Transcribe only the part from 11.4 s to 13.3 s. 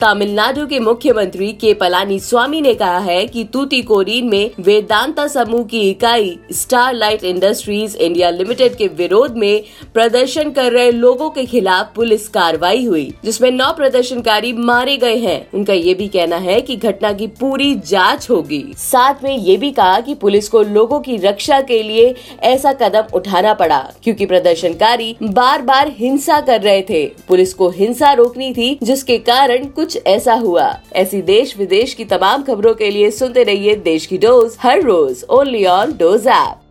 खिलाफ पुलिस कार्रवाई हुई,